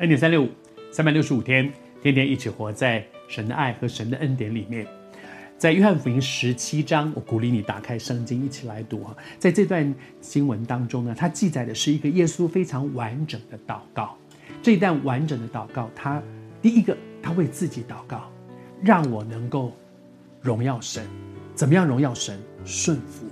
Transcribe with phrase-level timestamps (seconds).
[0.00, 0.48] 恩典三六五，
[0.90, 1.70] 三百六十五天，
[2.02, 4.86] 天天一起活在神的爱和神的恩典里面。
[5.58, 9.14] 在约翰福音十七章，我鼓励你打开圣经一起来读哈。
[9.38, 14.16] 在这段经文当中呢，它记载的是一个耶稣非常完整的祷告。
[14.62, 16.22] 这一段完整的祷告，他
[16.62, 18.32] 第一个，他为自己祷告，
[18.82, 19.70] 让我能够
[20.40, 21.04] 荣耀神。
[21.54, 22.40] 怎么样荣耀神？
[22.64, 23.26] 顺服，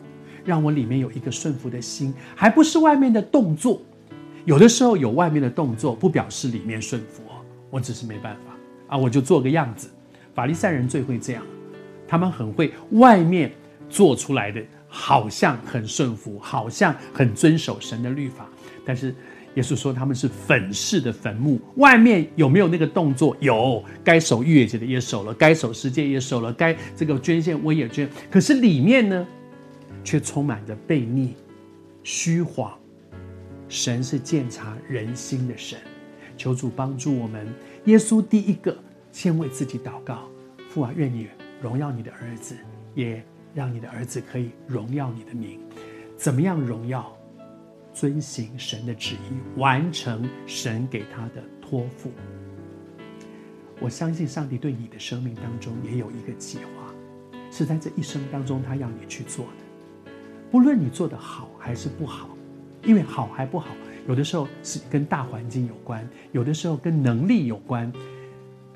[0.45, 3.81] 让我里面有一个顺服的心，还不是外面的动作。
[4.49, 7.23] 有的时候有外面的动作，不表示里面顺服。
[7.69, 9.91] 我只是没办法啊，我就做个样子。
[10.35, 11.43] 法利赛人最会这样。
[12.07, 13.53] 他们很会，外面
[13.91, 18.49] 做出来的好像很顺服，好像很遵守神的律法，
[18.87, 19.15] 但是
[19.55, 21.61] 耶稣说他们是粉饰的坟墓。
[21.77, 23.37] 外面有没有那个动作？
[23.41, 28.09] 有，该守逾越节的也守了，该守十诫也守了，该这个捐献我也捐。
[28.31, 29.27] 可是里面呢，
[30.03, 31.35] 却充满着悖逆、
[32.03, 32.73] 虚谎。
[33.69, 35.79] 神是鉴察人心的神，
[36.37, 37.47] 求主帮助我们。
[37.85, 38.77] 耶稣第一个
[39.13, 40.29] 先为自己祷告，
[40.69, 41.29] 父啊，愿你。
[41.61, 42.57] 荣耀你的儿子，
[42.95, 43.21] 也
[43.53, 45.59] 让你的儿子可以荣耀你的名。
[46.17, 47.13] 怎么样荣耀？
[47.93, 52.13] 遵行神的旨意，完成神给他的托付。
[53.81, 56.95] 我相信上帝对你的生命当中也有一个计划，
[57.51, 60.13] 是在这一生当中他要你去做的。
[60.53, 62.38] 不论你做的好还是不好，
[62.89, 63.69] 因为好还不好，
[64.09, 67.93] 有的时候是跟大环境有关，有的时候跟能力有关，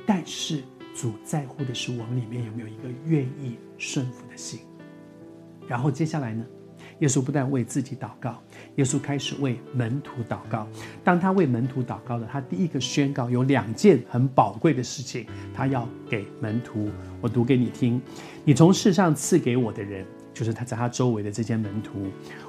[0.07, 0.63] 但是。
[0.95, 4.61] 主在乎的是我们里面有没有一个愿意顺服的心。
[5.67, 6.45] 然后接下来呢，
[6.99, 8.43] 耶稣不但为自己祷告，
[8.77, 10.69] 耶稣开始为门徒祷告。
[11.03, 16.91] 当他为门徒祷告了，他第一个宣告有两件很宝贵的事情，他要给门徒。
[17.23, 17.99] 我读给你听：
[18.45, 22.07] 你从世上赐给我的人，就是他在他周围的这些门徒，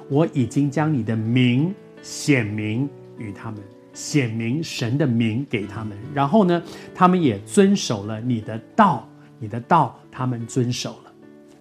[0.08, 3.60] 我已经将你的名显明于他们。
[3.96, 6.60] 显明神的名给他们，然后呢，
[6.92, 9.08] 他们也遵守了你的道，
[9.38, 11.12] 你的道他们遵守了。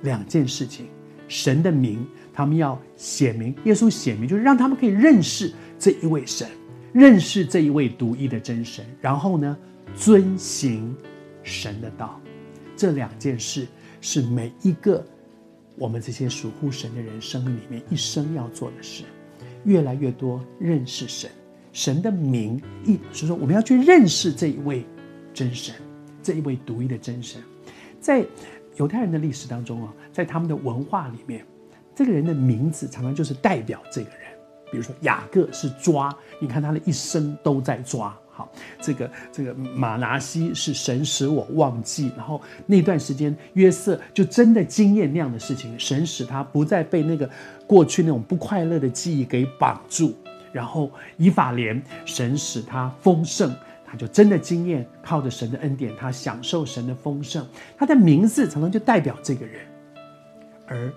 [0.02, 0.88] 两件事情，
[1.28, 6.50] 神的名他们要显明，耶稣显明就是让他们可以认识这一位神，
[6.92, 9.56] 认识这一位独一的真神，然后呢，
[9.96, 10.92] 遵行
[11.44, 12.20] 神的道。
[12.76, 13.68] 这两件事
[14.02, 15.06] 是每一个
[15.76, 19.04] 我们这些属乎神的人生命里面一生要做的事，
[19.64, 21.30] 越来越多认识神。
[21.72, 24.86] 神的名，意就是说，我们要去认识这一位
[25.34, 25.74] 真神，
[26.22, 27.42] 这一位独一的真神。
[28.00, 28.24] 在
[28.76, 31.44] 犹太人的历史当中啊，在他们的文化里面，
[31.96, 34.20] 这个人的名字常常就是代表这个人。
[34.72, 38.16] 比如说雅各是抓，你看他的一生都在抓。
[38.82, 47.30] 这个这个马拿西是神使我忘记，然后那段时间约瑟就真的经验那样的事情，神使他不再被那个
[47.68, 50.16] 过去那种不快乐的记忆给绑住。
[50.52, 53.52] 然后以法莲，神使他丰盛，
[53.84, 57.44] 他就真的经验靠着神的恩典，他享受神的丰盛。
[57.76, 59.66] 他的名字常常就代表这个人，
[60.68, 60.94] 而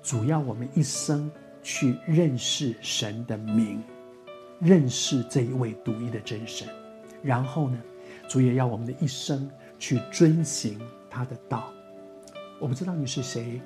[0.00, 1.28] 主要我们一生
[1.60, 3.82] 去认识神的名，
[4.60, 6.68] 认识这一位独一的真神。
[7.22, 7.78] 然后呢，
[8.28, 11.72] 主也要我们的一生去遵行他的道。
[12.58, 13.60] 我不知道你是谁，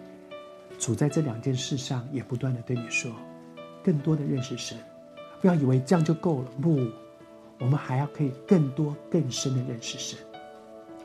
[0.78, 3.12] 主在这两件事上也不断地对你说，
[3.82, 4.78] 更多的认识神。
[5.41, 6.88] 不要以为这样就够了，不，
[7.59, 10.19] 我们还要可以更多更深的认识神。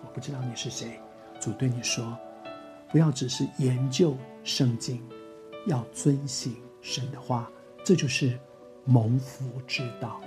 [0.01, 0.99] 我不知道你是谁，
[1.39, 2.17] 主对你说，
[2.89, 5.01] 不要只是研究圣经，
[5.65, 7.51] 要遵行神的话，
[7.83, 8.39] 这就是
[8.85, 10.21] 蒙福之道。